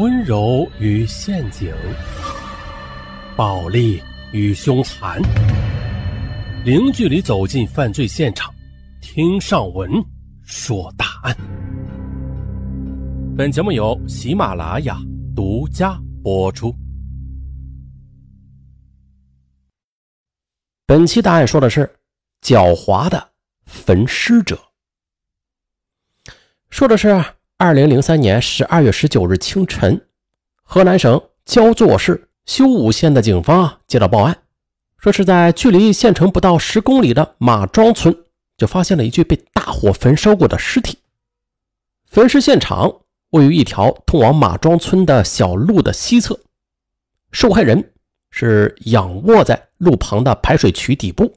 [0.00, 1.70] 温柔与陷阱，
[3.36, 4.02] 暴力
[4.32, 5.20] 与凶残，
[6.64, 8.50] 零距离走进犯罪现场，
[9.02, 9.90] 听上文
[10.42, 11.36] 说大案。
[13.36, 14.96] 本节目由喜马拉雅
[15.36, 16.74] 独家播出。
[20.86, 21.86] 本期答案说的是
[22.40, 23.32] 狡猾的
[23.66, 24.58] 焚尸者，
[26.70, 27.22] 说的是
[27.62, 30.00] 二零零三年十二月十九日清晨，
[30.62, 34.34] 河南省焦作市修武县的警方接到报案，
[34.96, 38.16] 说是在距离县城不到十公里的马庄村，
[38.56, 40.96] 就发现了一具被大火焚烧过的尸体。
[42.06, 42.90] 焚尸现场
[43.32, 46.40] 位于一条通往马庄村的小路的西侧，
[47.30, 47.92] 受害人。
[48.30, 51.34] 是仰卧在路旁的排水渠底部。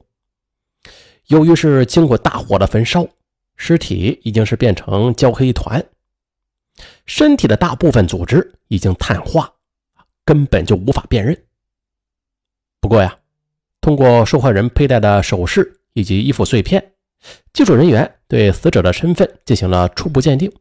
[1.26, 3.06] 由于是经过大火的焚烧，
[3.56, 5.84] 尸体已经是变成焦黑一团，
[7.06, 9.52] 身体的大部分组织已经碳化，
[10.24, 11.36] 根本就无法辨认。
[12.80, 13.18] 不过呀，
[13.80, 16.92] 通过受害人佩戴的首饰以及衣服碎片，
[17.52, 20.52] 技术人员对死者的身份进行了初步鉴定。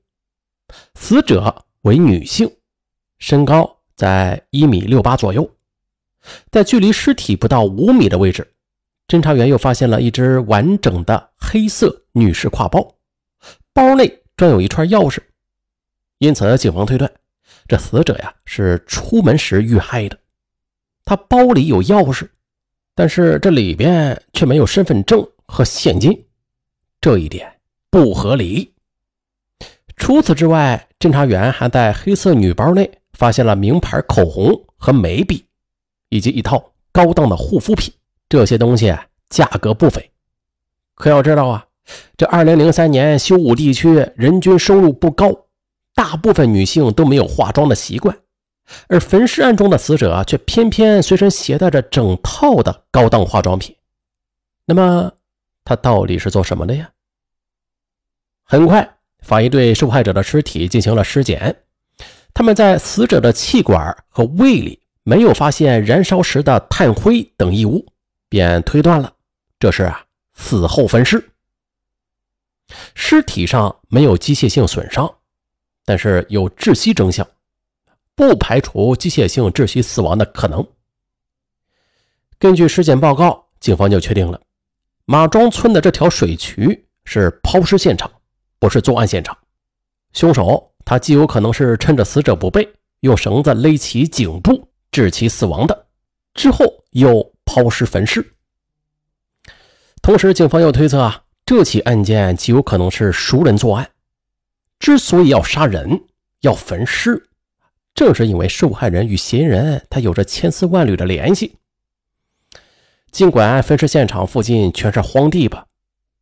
[0.95, 2.49] 死者为女性，
[3.19, 5.49] 身高在一米六八左右。
[6.49, 8.53] 在距离尸体不到五米的位置，
[9.09, 12.95] 侦查员又发现了一只完整的黑色女士挎包，
[13.73, 15.19] 包内装有一串钥匙，
[16.23, 17.11] 因此警方推断，
[17.67, 20.17] 这死者呀是出门时遇害的。
[21.03, 22.29] 他包里有钥匙，
[22.95, 26.25] 但是这里边却没有身份证和现金，
[27.01, 28.73] 这一点不合理。
[29.97, 35.45] 除此之外，侦查员还在黑色女包内发现了名牌口红和眉笔。
[36.09, 37.91] 以及一套高档的护肤品，
[38.29, 38.95] 这些东西
[39.29, 40.11] 价格不菲。
[40.93, 41.65] 可要知道啊，
[42.15, 45.35] 这二零零三年修武地区人均收入不高，
[45.95, 48.17] 大部分女性都没有化妆的习惯，
[48.87, 53.75] 而焚尸案中的死者却偏偏随身携带着整套的高档化妆品。
[54.65, 55.11] 那么
[55.63, 56.89] 他到底是做什么的呀？
[58.43, 61.63] 很快，法医对受害者的尸体进行了尸检，
[62.33, 64.79] 他们在死者的气管和胃里。
[65.05, 67.85] 没有发现燃烧时的炭灰等异物，
[68.29, 69.11] 便推断了
[69.59, 71.31] 这是啊死后焚尸。
[72.95, 75.13] 尸体上没有机械性损伤，
[75.85, 77.27] 但是有窒息征象，
[78.15, 80.65] 不排除机械性窒息死亡的可能。
[82.37, 84.39] 根据尸检报告，警方就确定了
[85.05, 88.11] 马庄村的这条水渠是抛尸现场，
[88.59, 89.37] 不是作案现场。
[90.13, 92.67] 凶手他极有可能是趁着死者不备，
[93.01, 94.69] 用绳子勒其颈部。
[94.93, 95.87] 致其死亡的，
[96.35, 98.23] 之后又抛尸焚尸。
[100.03, 103.89] 同时，警方又推测啊，这起案件极有可能是熟人作案。
[104.83, 106.03] 之所以要杀人、
[106.41, 107.29] 要焚尸，
[107.95, 111.55] 正是因为受害人与嫌疑人他有着千丝万缕的联系。
[113.09, 115.65] 尽管焚尸现场附近全是荒地吧，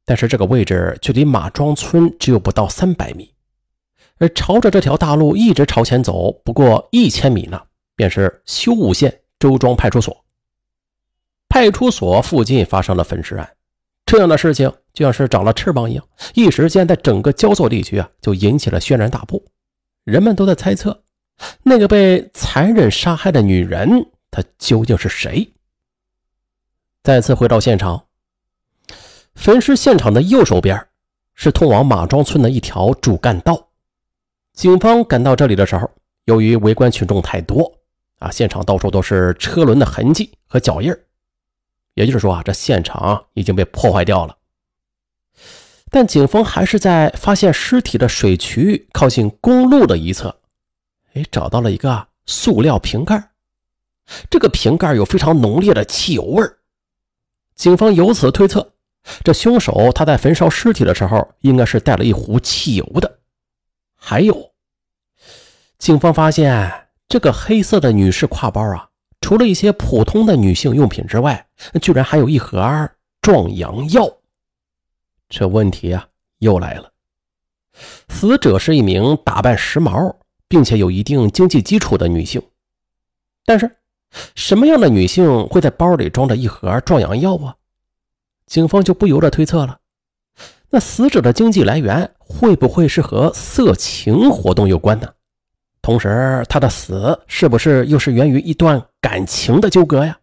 [0.05, 3.33] 但是这个位置距离马庄村只有不到三百米，
[4.19, 7.59] 而朝着这条大路一直朝前走，不过一千米呢。
[7.95, 10.23] 便是修武县周庄派出所。
[11.49, 13.55] 派出所附近发生了焚尸案，
[14.05, 19.41] 这样的事情就像是长了翅膀一样，一时间在整个焦作地区啊，就引起了轩然大波。
[20.03, 21.03] 人们都在猜测，
[21.63, 25.53] 那个被残忍杀害的女人，她究竟是谁？
[27.03, 28.05] 再次回到现场，
[29.35, 30.87] 焚尸现场的右手边
[31.33, 33.69] 是通往马庄村的一条主干道。
[34.53, 35.89] 警方赶到这里的时候，
[36.25, 37.77] 由于围观群众太多。
[38.19, 40.95] 啊，现场到处都是车轮的痕迹和脚印
[41.95, 44.37] 也就是说啊，这现场已经被破坏掉了。
[45.91, 50.35] 但警方还是在发现尸体的水渠靠近公路的一侧，
[51.13, 53.31] 哎，找到了一个塑料瓶盖。
[54.29, 56.43] 这个瓶盖有非常浓烈的汽油味
[57.55, 58.73] 警方由此推测，
[59.23, 63.19] 这凶手他在焚烧尸体的时候，应该是带了一壶汽油的。
[63.95, 64.51] 还有，
[65.77, 66.71] 警方发现。
[67.11, 68.87] 这个黑色的女士挎包啊，
[69.19, 71.45] 除了一些普通的女性用品之外，
[71.81, 72.89] 居然还有一盒
[73.21, 74.09] 壮阳药。
[75.31, 76.05] 这问题啊
[76.39, 76.91] 又来了。
[78.09, 80.13] 死者是一名打扮时髦
[80.47, 82.41] 并且有一定经济基础的女性，
[83.45, 83.77] 但是
[84.35, 87.55] 什么样的女性会在包里装着一盒壮阳药啊？
[88.45, 89.79] 警方就不由得推测了。
[90.69, 95.13] 那死者的经济来源会不会是和色情活动有关呢？
[95.81, 100.19] 同时，他的死是不是又是源于一段感情的纠葛呀？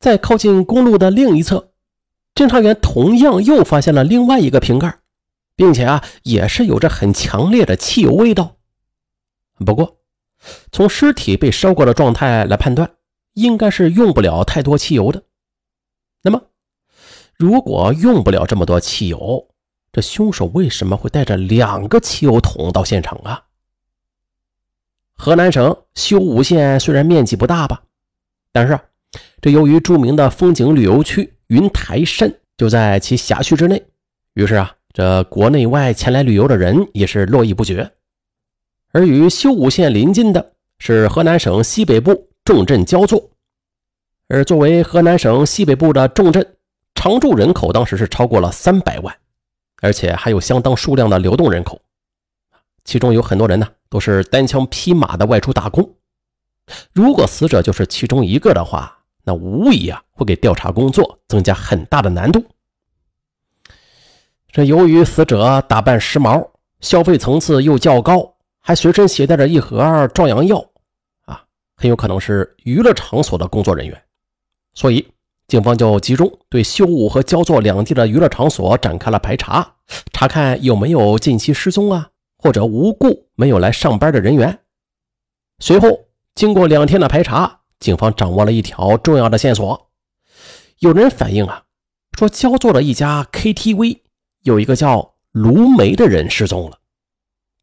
[0.00, 1.70] 在靠近公路的另一侧，
[2.34, 4.98] 侦查员同样又发现了另外一个瓶盖，
[5.54, 8.56] 并且啊，也是有着很强烈的汽油味道。
[9.64, 9.98] 不过，
[10.72, 12.90] 从尸体被烧过的状态来判断，
[13.34, 15.22] 应该是用不了太多汽油的。
[16.22, 16.42] 那么，
[17.36, 19.48] 如果用不了这么多汽油，
[19.92, 23.44] 这凶手为什么会带着两个汽油桶到现场啊？
[25.16, 27.84] 河南省修武县虽然面积不大吧，
[28.50, 28.76] 但是
[29.40, 33.84] 这由于著名的风景旅游区云台山就在其辖区之内，
[34.34, 37.90] 于是啊，这国内外前来旅游的人也是络绎不绝。
[38.92, 43.30] 而与修武县邻近的是河南省西北部重镇焦作，
[44.28, 46.56] 而作为河南省西北部的重镇，
[46.94, 49.16] 常住人口当时是超过了三百万，
[49.80, 51.80] 而且还有相当数量的流动人口，
[52.84, 53.68] 其中有很多人呢。
[53.90, 55.94] 都是单枪匹马的外出打工。
[56.92, 62.44] 如果死者就是其中一个的话，那无疑啊会给调查工作增加很大的难度。
[64.52, 66.48] 这由于死者打扮时髦，
[66.80, 70.64] 消费层次又较高，还随身携带着一盒壮阳药，
[71.24, 71.42] 啊，
[71.76, 74.00] 很有可能是娱乐场所的工作人员。
[74.74, 75.06] 所以，
[75.48, 79.74] 警方就集中对修武和焦作两地的娱乐场所展开了排查，
[80.12, 82.10] 查看有没有近期失踪啊。
[82.36, 84.58] 或者无故没有来上班的人员。
[85.60, 86.00] 随后，
[86.34, 89.90] 经过两天的排查，警方掌握了一条重要的线索。
[90.78, 91.64] 有人反映啊，
[92.16, 94.00] 说焦作的一家 KTV
[94.40, 96.78] 有一个叫卢梅的人失踪了。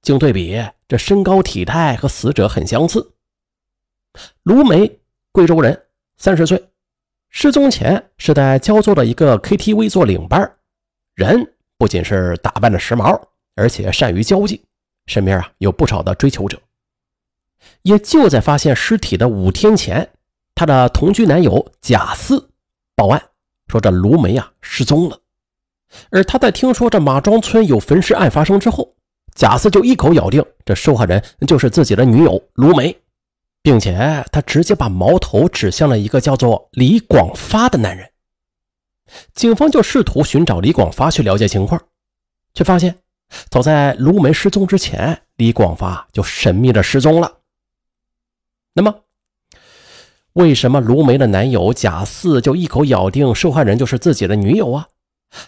[0.03, 3.13] 经对比，这身高体态和死者很相似。
[4.43, 4.99] 卢梅，
[5.31, 5.87] 贵州人，
[6.17, 6.69] 三十岁，
[7.31, 10.55] 失踪前是在焦作的一个 KTV 做领班，
[11.15, 13.19] 人不仅是打扮的时髦，
[13.55, 14.63] 而且善于交际。
[15.07, 16.61] 身边啊有不少的追求者，
[17.83, 20.09] 也就在发现尸体的五天前，
[20.55, 22.49] 他的同居男友贾四
[22.95, 23.21] 报案
[23.67, 25.19] 说这卢梅啊失踪了。
[26.09, 28.95] 而他在听说这马庄村有焚尸案发生之后，
[29.35, 32.97] 贾四就一口咬定这受害人就是自己的女友卢梅，
[33.61, 38.09] 并且他直接把矛头指向了一个叫做李广发的男人。
[39.33, 41.81] 警方就试图寻找李广发去了解情况，
[42.53, 42.99] 却发现。
[43.49, 47.39] 早在卢梅失踪之前，李广发就神秘的失踪了。
[48.73, 49.03] 那么，
[50.33, 54.87] 为什么卢梅的男友贾四就一口咬定受害人就是自己的女友啊？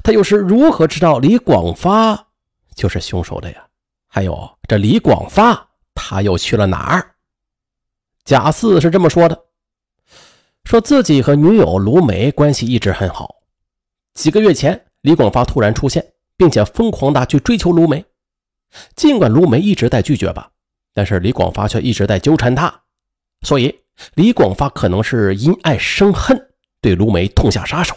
[0.04, 2.28] 他又是如何知道李广发
[2.76, 3.68] 就是凶手的呀？
[4.08, 7.16] 还有，这李广发他又去了哪儿？
[8.26, 9.46] 贾四是这么说的：
[10.66, 13.36] 说自己和女友卢梅关系一直很好。
[14.14, 16.14] 几个月前，李广发突然出现。
[16.36, 18.04] 并且疯狂的去追求卢梅，
[18.96, 20.50] 尽管卢梅一直在拒绝吧，
[20.92, 22.82] 但是李广发却一直在纠缠他，
[23.44, 23.74] 所以
[24.16, 26.50] 李广发可能是因爱生恨，
[26.82, 27.96] 对卢梅痛下杀手。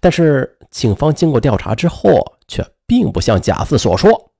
[0.00, 4.32] 但是警方经过调查之后，却并不像贾四所说，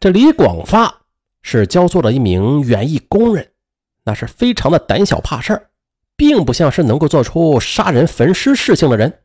[0.00, 1.02] 这李广发
[1.42, 3.52] 是焦作的一名园艺工人，
[4.02, 5.70] 那是非常的胆小怕事儿，
[6.16, 9.20] 并不像是能够做出杀人焚尸事情的人。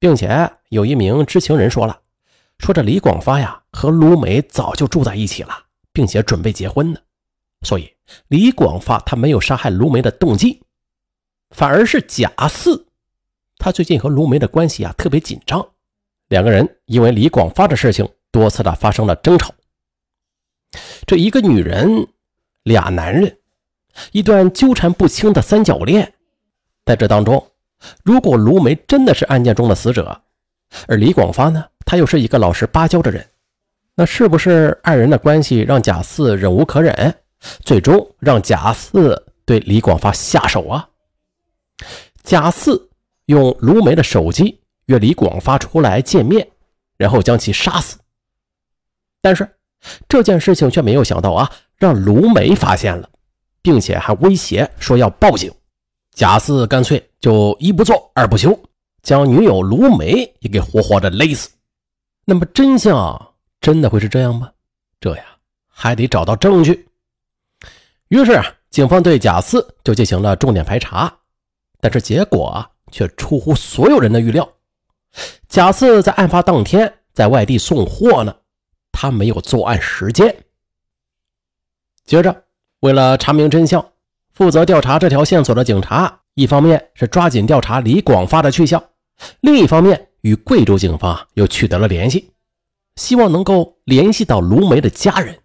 [0.00, 2.00] 并且有一名知情人说了，
[2.58, 5.54] 说这李广发呀和卢梅早就住在一起了，
[5.92, 6.98] 并且准备结婚呢，
[7.62, 7.92] 所以
[8.28, 10.62] 李广发他没有杀害卢梅的动机，
[11.50, 12.86] 反而是贾四，
[13.58, 15.66] 他最近和卢梅的关系啊特别紧张，
[16.28, 19.52] 两个人因为李广发的事情多次的发生了争吵。
[21.06, 22.06] 这一个女人，
[22.62, 23.38] 俩男人，
[24.12, 26.14] 一段纠缠不清的三角恋，
[26.84, 27.46] 在这当中。
[28.04, 30.22] 如果卢梅真的是案件中的死者，
[30.86, 33.26] 而李广发呢，他又是一个老实巴交的人，
[33.94, 37.16] 那是不是二人的关系让贾四忍无可忍，
[37.64, 40.88] 最终让贾四对李广发下手啊？
[42.22, 42.90] 贾四
[43.26, 46.46] 用卢梅的手机约李广发出来见面，
[46.96, 47.98] 然后将其杀死。
[49.22, 49.48] 但是
[50.08, 53.08] 这件事情却没有想到啊，让卢梅发现了，
[53.62, 55.52] 并且还威胁说要报警。
[56.12, 58.58] 贾四干脆就一不做二不休，
[59.02, 61.48] 将女友卢梅也给活活的勒死。
[62.26, 64.50] 那么真相真的会是这样吗？
[65.00, 65.24] 这呀
[65.68, 66.86] 还得找到证据。
[68.10, 71.12] 于是啊，警方对贾四就进行了重点排查，
[71.80, 74.48] 但是结果却出乎所有人的预料。
[75.48, 78.34] 贾四在案发当天在外地送货呢，
[78.90, 80.44] 他没有作案时间。
[82.04, 82.44] 接着，
[82.80, 83.92] 为了查明真相。
[84.32, 88.82] 负责调查这条线索的警察，一方面是抓紧调查李广发的去向，
[89.40, 92.32] 另一方面与贵州警方又取得了联系，
[92.96, 95.38] 希望能够联系到卢梅的家人。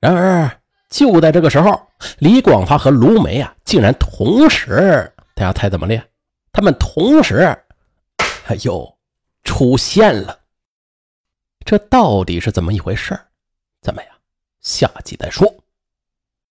[0.00, 1.80] 然而，就在这个时候，
[2.18, 6.00] 李广发和卢梅啊，竟然同时，大家猜怎么的？
[6.52, 7.56] 他们同时
[8.62, 8.96] 又
[9.42, 10.38] 出现了。
[11.64, 13.18] 这到底是怎么一回事
[13.80, 14.10] 咱们呀，
[14.60, 15.52] 下集再说。